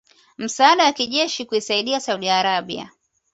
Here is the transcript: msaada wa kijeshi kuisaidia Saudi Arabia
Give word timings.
msaada 0.37 0.85
wa 0.85 0.91
kijeshi 0.91 1.45
kuisaidia 1.45 1.99
Saudi 1.99 2.29
Arabia 2.29 2.91